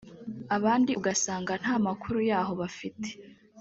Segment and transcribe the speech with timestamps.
[0.57, 3.09] abandi ugasanga nta n’amakuru yaho bafite